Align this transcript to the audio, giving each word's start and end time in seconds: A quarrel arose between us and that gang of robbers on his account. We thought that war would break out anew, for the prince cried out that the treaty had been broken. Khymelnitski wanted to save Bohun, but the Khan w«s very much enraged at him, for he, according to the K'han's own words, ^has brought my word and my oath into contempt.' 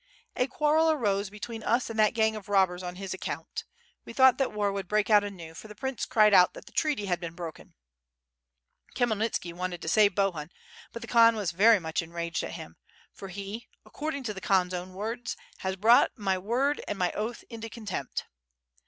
A 0.35 0.47
quarrel 0.47 0.89
arose 0.89 1.29
between 1.29 1.61
us 1.61 1.87
and 1.87 1.99
that 1.99 2.15
gang 2.15 2.35
of 2.35 2.49
robbers 2.49 2.81
on 2.81 2.95
his 2.95 3.13
account. 3.13 3.65
We 4.03 4.13
thought 4.13 4.39
that 4.39 4.51
war 4.51 4.71
would 4.71 4.87
break 4.87 5.11
out 5.11 5.23
anew, 5.23 5.53
for 5.53 5.67
the 5.67 5.75
prince 5.75 6.07
cried 6.07 6.33
out 6.33 6.55
that 6.55 6.65
the 6.65 6.71
treaty 6.71 7.05
had 7.05 7.19
been 7.19 7.35
broken. 7.35 7.75
Khymelnitski 8.95 9.53
wanted 9.53 9.79
to 9.83 9.87
save 9.87 10.15
Bohun, 10.15 10.49
but 10.91 11.03
the 11.03 11.07
Khan 11.07 11.35
w«s 11.35 11.51
very 11.51 11.79
much 11.79 12.01
enraged 12.01 12.41
at 12.43 12.53
him, 12.53 12.77
for 13.13 13.27
he, 13.27 13.67
according 13.85 14.23
to 14.23 14.33
the 14.33 14.41
K'han's 14.41 14.73
own 14.73 14.93
words, 14.95 15.37
^has 15.59 15.79
brought 15.79 16.17
my 16.17 16.35
word 16.35 16.81
and 16.87 16.97
my 16.97 17.11
oath 17.11 17.43
into 17.47 17.69
contempt.' 17.69 18.25